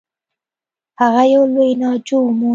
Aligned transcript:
هغه 1.01 1.23
یو 1.33 1.43
لوی 1.53 1.71
ناجو 1.81 2.17
و 2.23 2.29
موند. 2.37 2.49